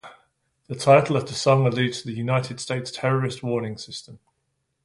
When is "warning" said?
3.43-3.77